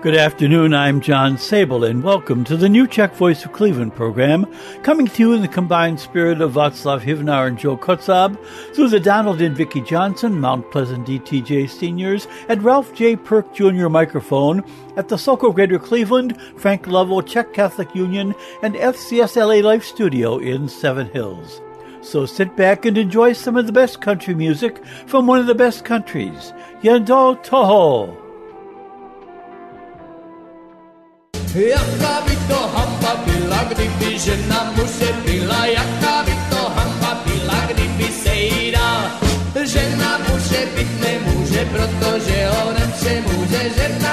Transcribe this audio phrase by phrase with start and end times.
[0.00, 4.46] Good afternoon, I'm John Sable, and welcome to the new Czech Voice of Cleveland program,
[4.84, 8.38] coming to you in the combined spirit of Václav Hivnar and Joe Kotzab,
[8.74, 13.16] through the Donald and Vicki Johnson, Mount Pleasant DTJ Seniors, and Ralph J.
[13.16, 13.88] Perk Jr.
[13.88, 14.62] microphone
[14.96, 20.68] at the Sokol Greater Cleveland, Frank Lovell Czech Catholic Union, and FCSLA Life Studio in
[20.68, 21.60] Seven Hills.
[22.02, 25.56] So sit back and enjoy some of the best country music from one of the
[25.56, 26.52] best countries,
[26.82, 28.27] Yendo Toho.
[31.54, 38.12] Jaká by to hamba byla, kdyby žena muže byla, jaká by to hamba byla, kdyby
[38.12, 39.10] se jí dal.
[39.64, 44.07] Žena muže být nemůže, protože ho nepřemůže, žena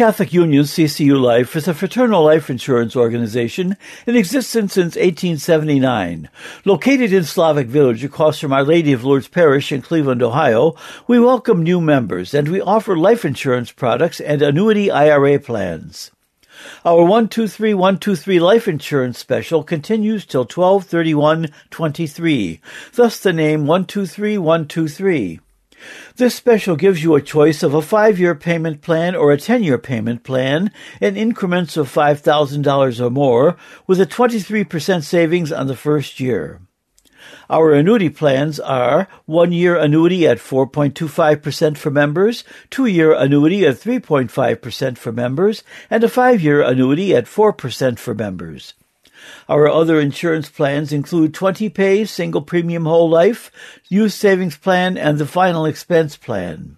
[0.00, 3.76] Catholic Union CCU Life is a fraternal life insurance organization
[4.06, 6.30] in existence since 1879.
[6.64, 10.74] Located in Slavic Village across from Our Lady of Lourdes Parish in Cleveland, Ohio,
[11.06, 16.10] we welcome new members and we offer life insurance products and annuity IRA plans.
[16.82, 22.60] Our 123123 life insurance special continues till 123123,
[22.94, 25.40] thus the name 123123.
[26.16, 29.62] This special gives you a choice of a five year payment plan or a 10
[29.62, 33.56] year payment plan in increments of $5,000 or more
[33.86, 36.60] with a 23% savings on the first year.
[37.48, 43.76] Our annuity plans are one year annuity at 4.25% for members, two year annuity at
[43.76, 48.74] 3.5% for members, and a five year annuity at 4% for members.
[49.48, 53.50] Our other insurance plans include 20 pay, single premium whole life,
[53.88, 56.76] youth savings plan, and the final expense plan.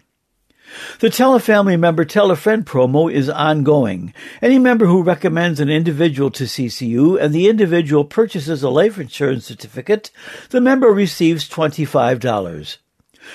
[1.00, 4.14] The Tell a Family Member Tell a Friend promo is ongoing.
[4.40, 9.44] Any member who recommends an individual to CCU and the individual purchases a life insurance
[9.44, 10.10] certificate,
[10.50, 12.78] the member receives $25.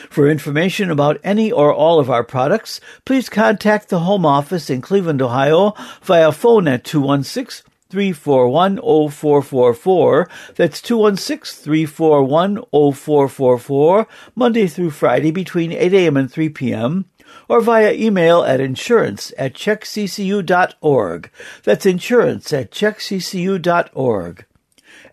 [0.09, 4.81] For information about any or all of our products, please contact the Home Office in
[4.81, 10.29] Cleveland, Ohio via phone at 216 341 0444.
[10.55, 16.17] That's 216 341 0444, Monday through Friday between 8 a.m.
[16.17, 17.05] and 3 p.m.
[17.49, 21.31] Or via email at insurance at czechccu.org.
[21.63, 24.45] That's insurance at czechccu.org.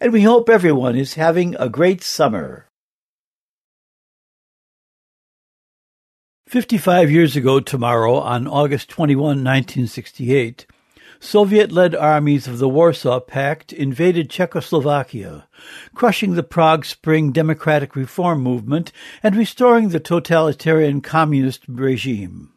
[0.01, 2.67] And we hope everyone is having a great summer.
[6.55, 10.67] 55 years ago tomorrow, on August 21, 1968,
[11.25, 15.49] Soviet led armies of the Warsaw Pact invaded Czechoslovakia,
[15.95, 22.53] crushing the Prague Spring democratic reform movement and restoring the totalitarian communist regime.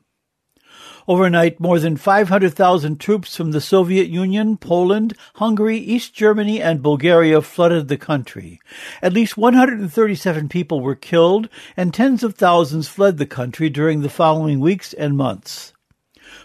[1.08, 7.42] Overnight, more than 500,000 troops from the Soviet Union, Poland, Hungary, East Germany, and Bulgaria
[7.42, 8.60] flooded the country.
[9.02, 11.48] At least 137 people were killed,
[11.78, 15.72] and tens of thousands fled the country during the following weeks and months.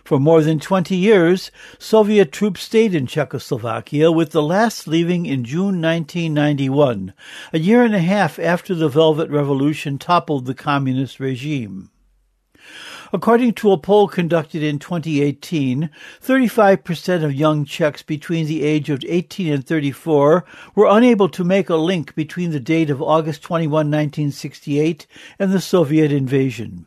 [0.04, 5.44] For more than 20 years, Soviet troops stayed in Czechoslovakia, with the last leaving in
[5.44, 7.14] June 1991,
[7.52, 11.90] a year and a half after the Velvet Revolution toppled the communist regime.
[13.12, 15.90] According to a poll conducted in 2018,
[16.20, 20.44] 35% of young Czechs between the age of 18 and 34
[20.74, 25.06] were unable to make a link between the date of August 21, 1968
[25.38, 26.86] and the Soviet invasion.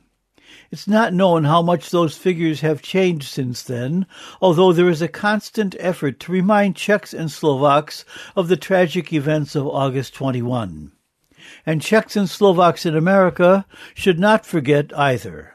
[0.72, 4.06] It's not known how much those figures have changed since then,
[4.42, 8.06] although there is a constant effort to remind Czechs and Slovaks
[8.36, 10.92] of the tragic events of August 21.
[11.66, 15.55] And Czechs and Slovaks in America should not forget either.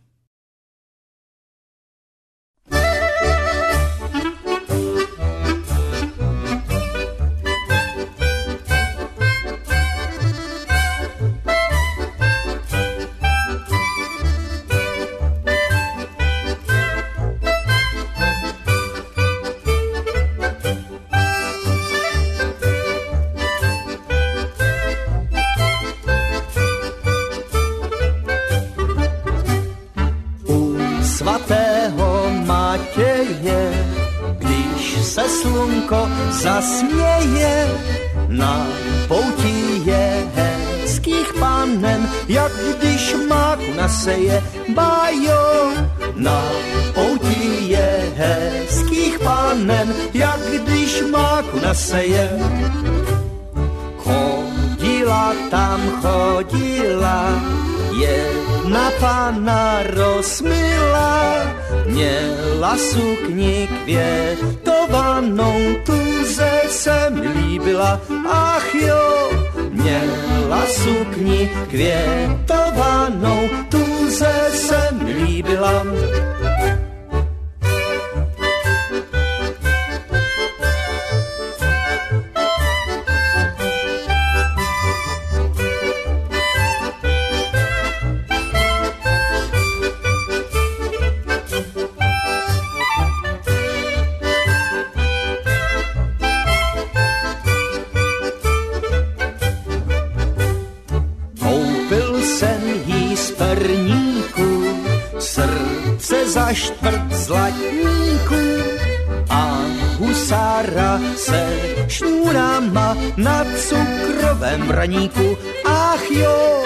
[35.41, 37.67] Slunko zasměje
[38.27, 38.67] na
[39.07, 44.43] poutí je hezkých panen, jak když máku naseje
[44.73, 45.71] bajo.
[46.15, 46.43] Na
[46.93, 52.29] poutí je hezkých panen, jak když máku naseje.
[53.97, 57.25] Chodila tam, chodila,
[57.93, 61.43] jedna pana rozmila,
[61.85, 69.31] měla sukni květovanou, tu ze se mi líbila, ach jo,
[69.71, 75.83] měla sukni květovanou, tu ze se mi líbila.
[113.17, 116.63] Na cukrovém braníku, ach jo,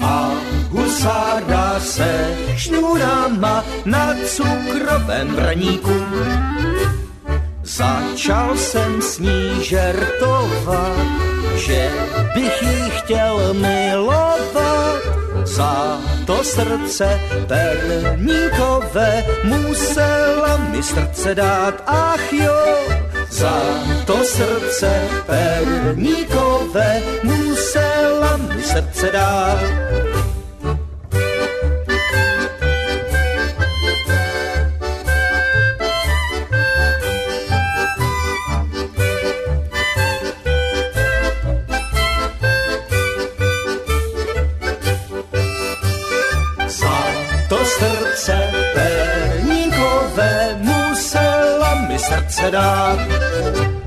[0.00, 0.30] a
[0.70, 5.96] husára se šňůrama na cukrovém braníku.
[7.62, 10.96] Začal jsem s ní žertovat,
[11.56, 11.90] že
[12.34, 14.07] bych jí chtěl milovat.
[15.58, 22.62] Za to srdce perníkové musela mi srdce dát, ach jo,
[23.30, 23.58] za
[24.06, 29.87] to srdce perníkové musela mi srdce dát.
[52.40, 53.77] Mi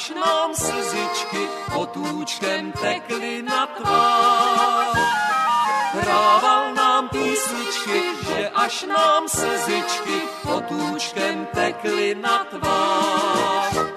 [0.00, 4.98] až nám slzičky potůčkem tekly na tvář.
[5.92, 13.89] Hrával nám písničky, že až nám slzičky potůčkem tekly na tvář.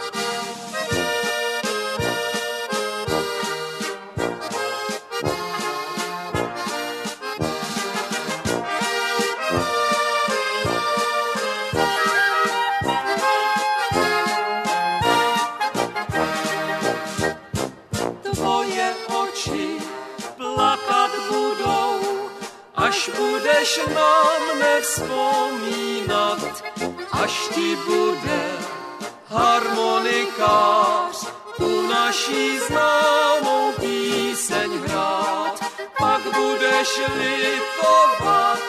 [36.93, 38.59] šli tovat,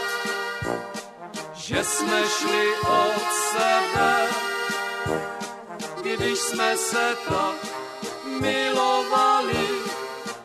[1.55, 4.29] že jsme šli od sebe,
[6.03, 7.57] když jsme se tak
[8.41, 9.69] milovali,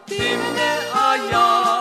[0.06, 1.79] ty mě a já.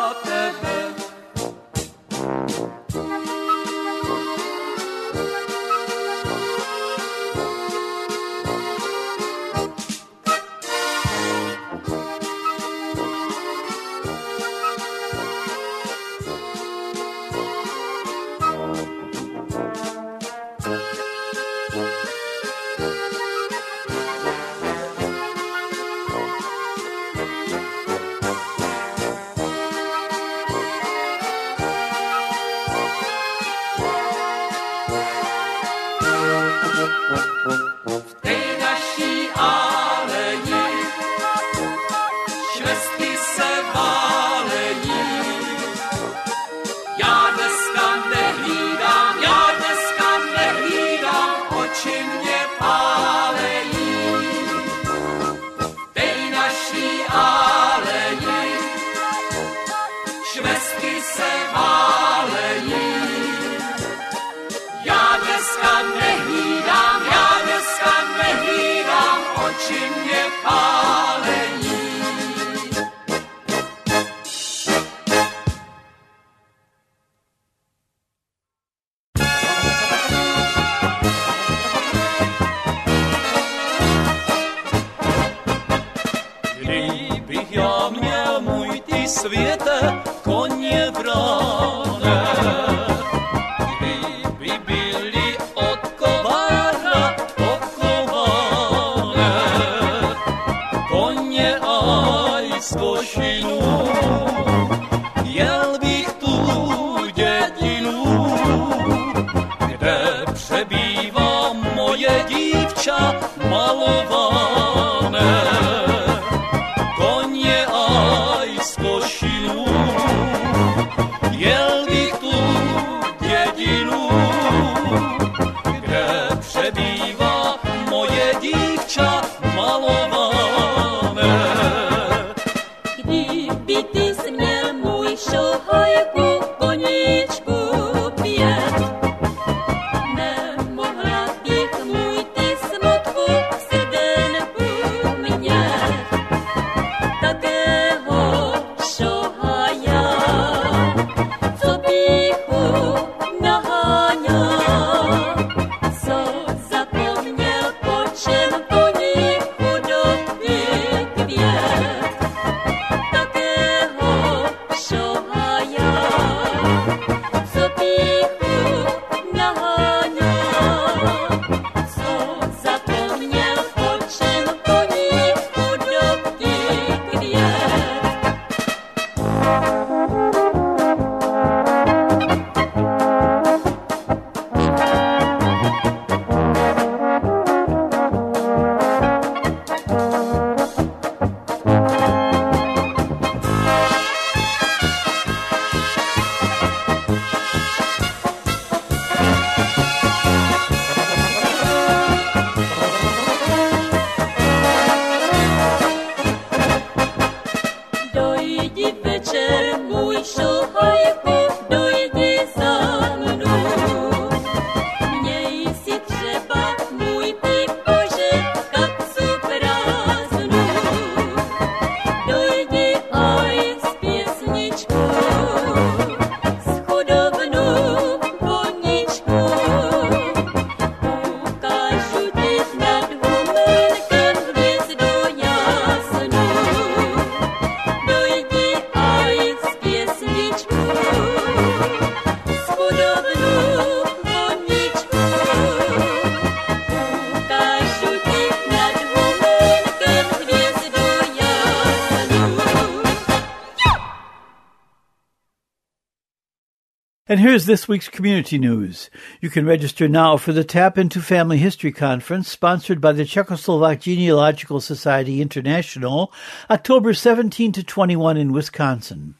[257.30, 259.10] And here's this week's community news.
[259.42, 264.00] You can register now for the Tap into Family History Conference sponsored by the Czechoslovak
[264.00, 266.32] Genealogical Society International,
[266.70, 269.34] October 17 to 21 in Wisconsin.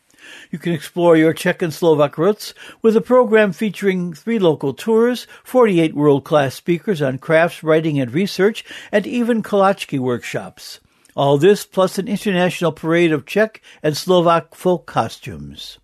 [0.51, 5.27] You can explore your Czech and Slovak roots with a program featuring three local tours,
[5.43, 10.81] 48 world-class speakers on crafts, writing, and research, and even Kolaczki workshops.
[11.17, 15.79] All this plus an international parade of Czech and Slovak folk costumes.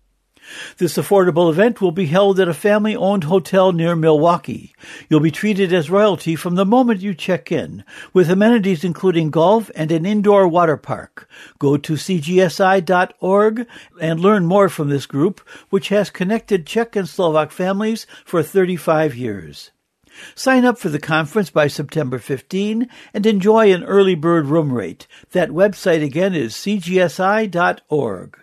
[0.77, 4.73] This affordable event will be held at a family owned hotel near Milwaukee.
[5.09, 9.71] You'll be treated as royalty from the moment you check in, with amenities including golf
[9.75, 11.29] and an indoor water park.
[11.59, 13.67] Go to cgsi.org
[14.01, 19.15] and learn more from this group, which has connected Czech and Slovak families for 35
[19.15, 19.71] years.
[20.33, 25.07] Sign up for the conference by September 15 and enjoy an early bird room rate.
[25.31, 28.39] That website again is cgsi.org.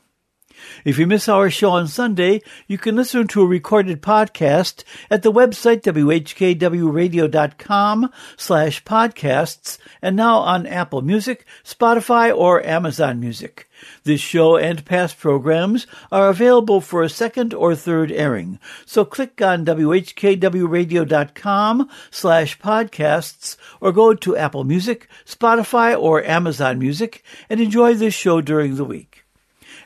[0.84, 5.23] If you miss our show on Sunday, you can listen to a recorded podcast at
[5.23, 13.67] the website whkwradio.com slash podcasts and now on Apple Music, Spotify, or Amazon Music.
[14.04, 18.58] This show and past programs are available for a second or third airing.
[18.86, 27.23] So click on whkwradio.com slash podcasts or go to Apple Music, Spotify, or Amazon Music
[27.49, 29.24] and enjoy this show during the week.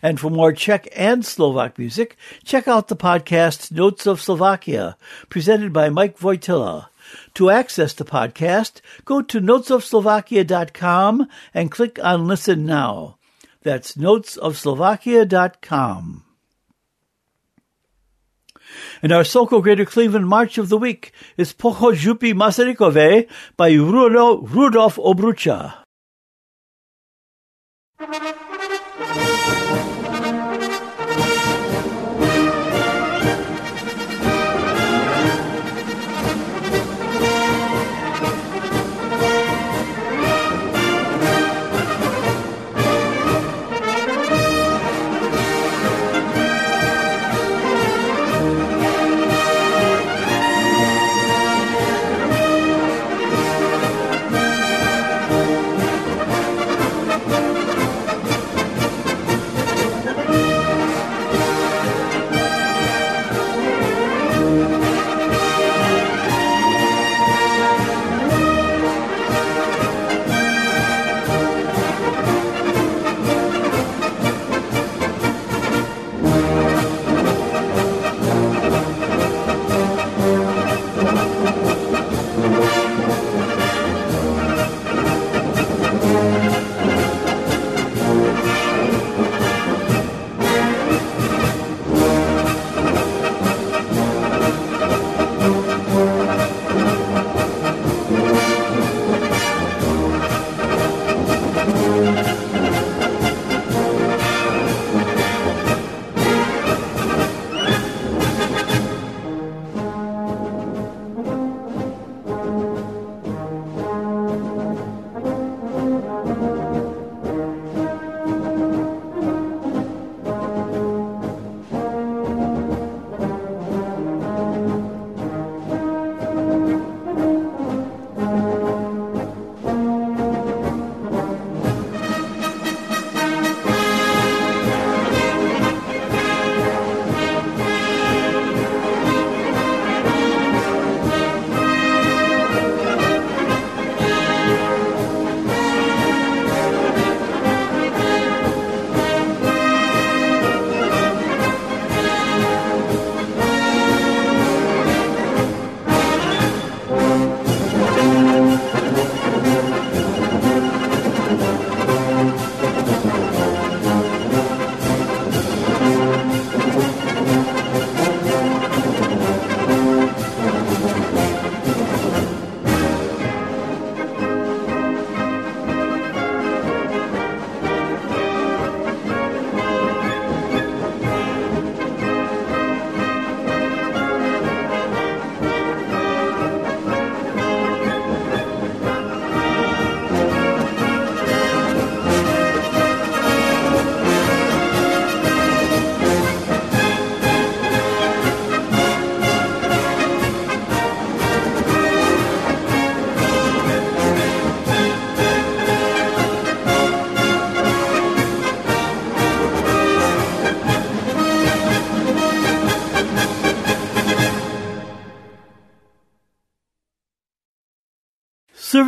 [0.02, 4.98] And for more Czech and Slovak music, check out the podcast Notes of Slovakia,
[5.30, 6.88] presented by Mike Wojtyla.
[7.36, 13.18] To access the podcast, go to notesofslovakia.com and click on Listen Now.
[13.64, 16.24] That's notesofslovakia.com.
[19.02, 24.98] And our Sokol Greater Cleveland March of the Week is Pocho Župy Masarykové by Rudolf
[24.98, 25.76] Obrucha.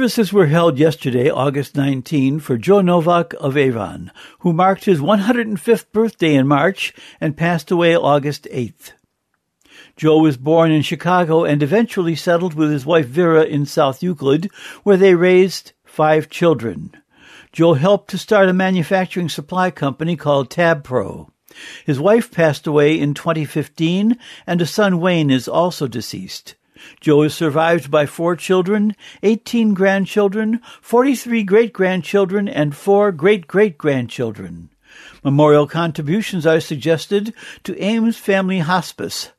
[0.02, 5.91] Services were held yesterday, August 19, for Joe Novak of Avon, who marked his 105th
[5.91, 6.91] birthday in March
[7.22, 8.93] and passed away August 8th.
[9.95, 14.49] Joe was born in Chicago and eventually settled with his wife Vera in South Euclid,
[14.82, 16.99] where they raised five children.
[17.52, 21.30] Joe helped to start a manufacturing supply company called TabPro.
[21.86, 26.56] His wife passed away in 2015, and a son Wayne is also deceased.
[27.00, 33.78] Joe is survived by four children, 18 grandchildren, 43 great grandchildren, and four great great
[33.78, 34.70] grandchildren.
[35.24, 39.32] Memorial contributions are suggested to Ames Family Hospice,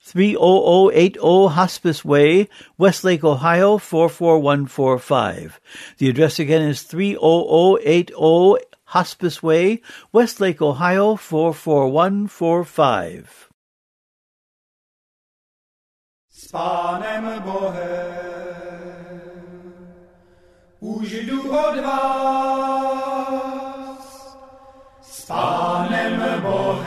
[0.00, 5.60] 30080 Hospice Way, Westlake, Ohio 44145.
[5.98, 8.12] The address again is 30080
[8.84, 9.80] Hospice Way,
[10.12, 13.48] Westlake, Ohio 44145.
[16.44, 17.80] S Pánem Bohem
[20.80, 23.24] už jdu od vás.
[25.02, 26.84] S Pánem Bohem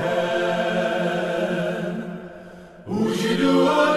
[2.85, 3.96] už jdu od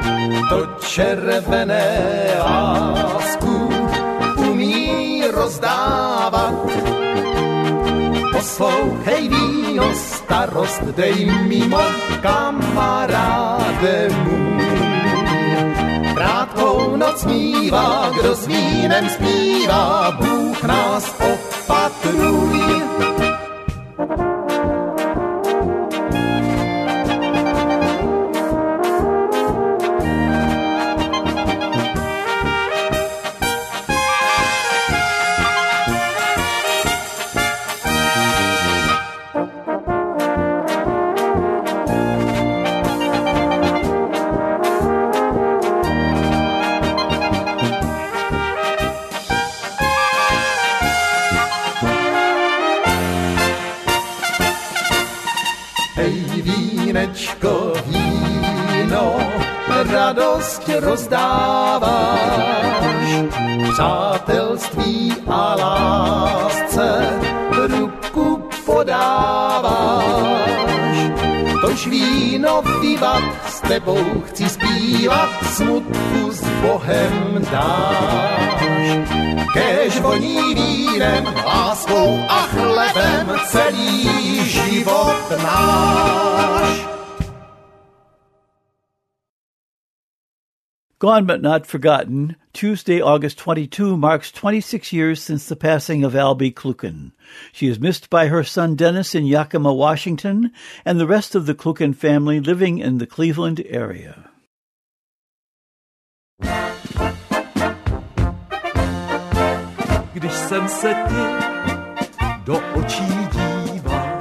[0.50, 3.70] To červené lásku
[4.36, 6.54] umí rozdávat.
[8.32, 11.82] Poslouchej víno, starost dej mimo
[12.22, 14.46] kamaráde můj.
[16.14, 21.16] Krátkou noc mívá, kdo s vínem zpívá, Bůh nás
[21.68, 22.95] opatruj.
[60.68, 62.20] Radost rozdáváš,
[63.74, 67.20] přátelství a lásce
[67.52, 70.06] ruku podáváš.
[71.62, 78.66] Tož víno vyvat s tebou chci zpívat, smutku s Bohem dáš.
[79.54, 84.10] Kež voní vínem, láskou a chlebem celý
[84.50, 86.95] život náš.
[91.00, 96.54] Gone but not forgotten, Tuesday, August 22 marks 26 years since the passing of Albie
[96.54, 97.12] Kluken.
[97.52, 100.52] She is missed by her son Dennis in Yakima, Washington,
[100.86, 104.30] and the rest of the Kluken family living in the Cleveland area.
[110.14, 111.46] Když jsem se ti
[112.46, 114.18] do očí díval,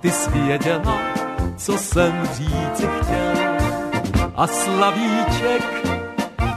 [0.00, 0.98] ty jsi věděla,
[1.56, 3.34] co jsem říci chtěl.
[4.34, 5.93] A slavíček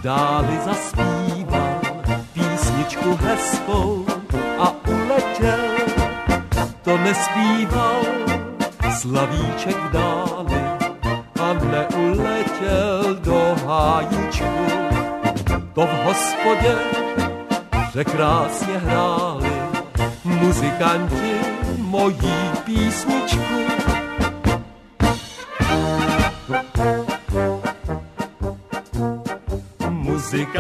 [0.08, 1.80] dáli zaspíval
[2.34, 4.06] písničku hezkou
[4.60, 5.68] a uletěl.
[6.82, 8.02] To nespíval
[9.00, 10.62] slavíček dáli
[11.40, 14.66] a neuletěl do hájíčku.
[15.74, 16.76] To v hospodě
[17.94, 19.52] že krásně hráli
[20.24, 21.34] muzikanti
[21.78, 23.67] mojí písničku.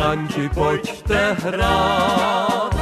[0.07, 2.75] Muzikanti, pojďte hrát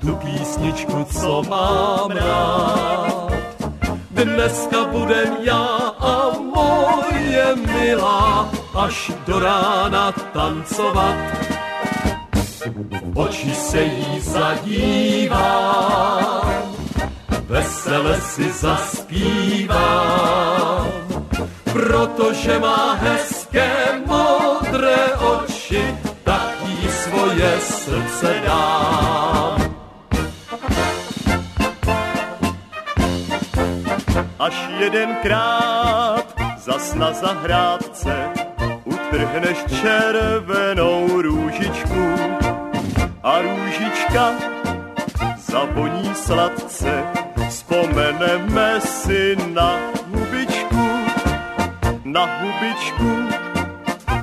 [0.00, 3.32] tu písničku, co mám rád.
[4.10, 5.66] Dneska budem já
[5.98, 11.16] a moje milá až do rána tancovat
[13.14, 15.32] oči se jí zadívám,
[17.46, 19.78] vesele si zaspívám,
[21.72, 23.87] protože má hezké
[34.88, 36.24] jedenkrát
[36.58, 38.28] zas na zahrádce
[38.84, 42.04] utrhneš červenou růžičku,
[43.22, 44.32] a růžička
[45.36, 47.04] zavoní sladce.
[47.48, 49.78] Vzpomeneme si na
[50.14, 50.88] hubičku,
[52.04, 53.28] na hubičku,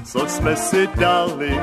[0.04, 1.62] co jsme si dali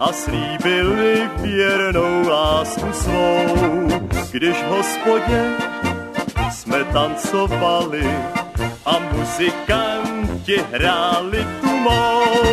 [0.00, 3.88] a slíbili věrnou lásku svou.
[4.32, 5.63] Když hospodě
[9.24, 12.44] muzikanti hráli tu mou.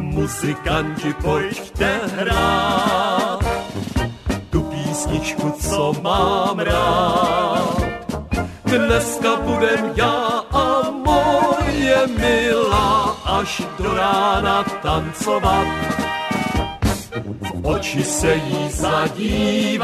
[0.00, 3.44] muzikanti, pojďte hrát
[4.50, 7.76] tu písničku, co mám rád.
[8.64, 15.66] Dneska budem já a moje milá až do rána tancovat.
[17.70, 19.78] Oči se jí zadívám,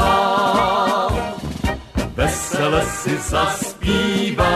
[2.14, 4.54] vesele si zaspívám,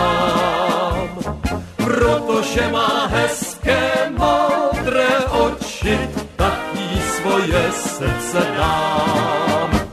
[1.76, 5.98] protože má hezké modré oči
[6.36, 9.90] tak jí svoje srdce dám.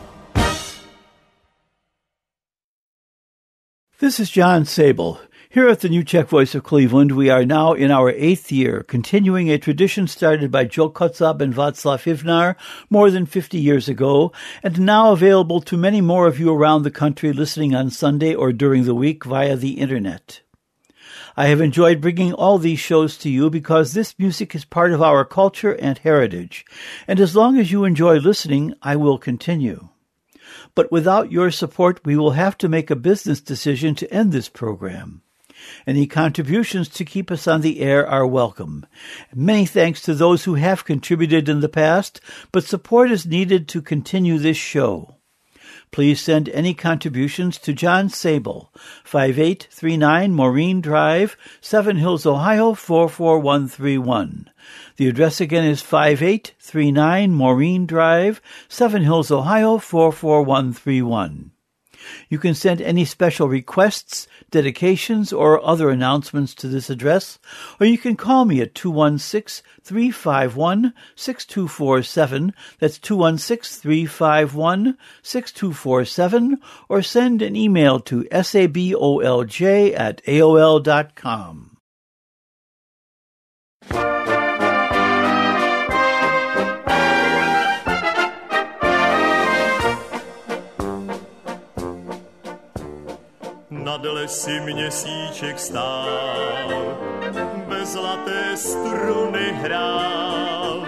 [3.99, 5.26] This is John Sable.
[5.49, 8.83] Here at the New Czech Voice of Cleveland, we are now in our eighth year,
[8.83, 12.57] continuing a tradition started by Joe Kotzab and Václav Hivnar
[12.89, 16.91] more than 50 years ago, and now available to many more of you around the
[16.91, 20.41] country listening on Sunday or during the week via the Internet.
[21.37, 25.01] I have enjoyed bringing all these shows to you because this music is part of
[25.01, 26.65] our culture and heritage,
[27.07, 29.87] and as long as you enjoy listening, I will continue.
[30.75, 34.49] But without your support, we will have to make a business decision to end this
[34.49, 35.21] program.
[35.85, 38.85] Any contributions to keep us on the air are welcome.
[39.33, 43.81] Many thanks to those who have contributed in the past, but support is needed to
[43.81, 45.15] continue this show.
[45.91, 48.69] Please send any contributions to John Sabol,
[49.03, 54.49] 5839 Maureen Drive, Seven Hills, Ohio 44131.
[54.97, 61.51] The address again is 5839 Maureen Drive, Seven Hills, Ohio 44131.
[62.29, 67.39] You can send any special requests, dedications, or other announcements to this address,
[67.79, 72.53] or you can call me at 216 351 6247.
[72.79, 81.76] That's 216 351 6247, or send an email to sabolj at aol.com.
[93.87, 96.97] nad lesy měsíček stál,
[97.67, 100.85] bez zlaté struny hrál.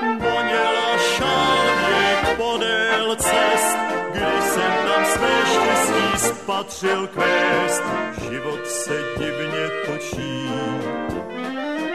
[0.00, 3.76] Voněla šálky podél cest,
[4.12, 7.82] když jsem tam své štěstí spatřil kvést.
[8.30, 10.50] Život se divně točí,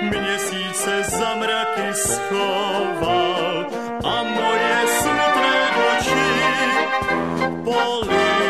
[0.02, 3.66] měsíc se za mraky schoval
[4.04, 6.24] a moje smutné oči
[7.64, 8.41] polí.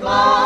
[0.00, 0.39] 哥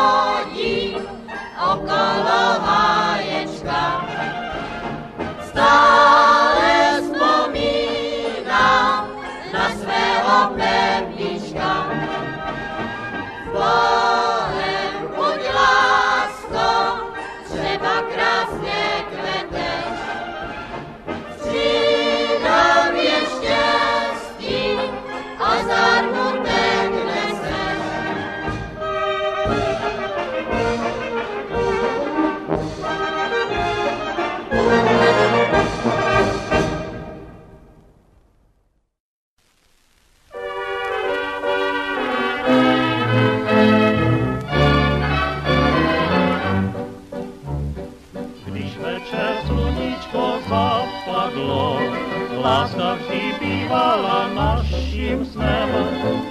[55.35, 55.69] snem,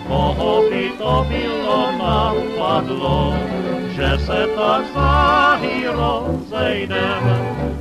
[0.08, 3.34] koho by to bylo napadlo,
[3.92, 7.22] že se tak záhy rozejdem.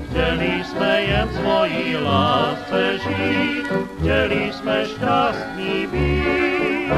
[0.09, 3.65] Chtěli jsme jen svojí lásce žít,
[3.99, 6.93] chtěli jsme šťastní být.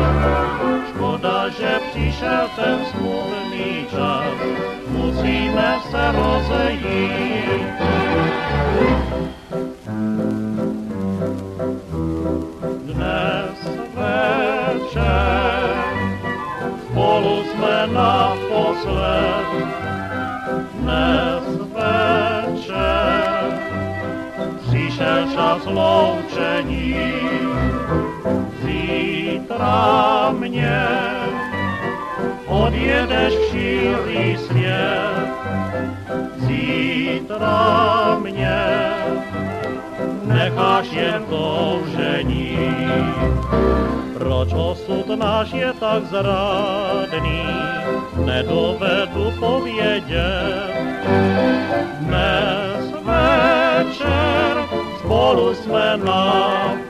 [0.89, 4.35] Škoda, že přišel ten smutný čas,
[4.89, 7.75] musíme se rozejít.
[25.55, 26.95] Přišel čas loučení.
[28.63, 30.87] Zítra mě
[32.47, 35.27] odjedeš šíří svět.
[36.37, 38.65] Zítra mě
[40.23, 42.57] necháš jen toužení.
[44.13, 47.45] Proč osud náš je tak zradný,
[48.25, 50.75] nedovedu povědět.
[51.99, 54.74] Dnes večer
[55.05, 56.85] spolu jsme naposled.